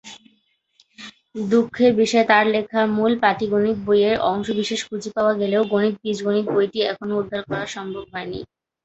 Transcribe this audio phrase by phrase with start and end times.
[1.45, 6.79] দুঃখের বিষয় তার লেখা মূল পাটিগণিত বই এর অংশবিশেষ খুঁজে পাওয়া গেলেও গণিত বীজগণিত বইটি
[6.85, 8.39] এখনো উদ্ধার করা সম্ভব হয়নি।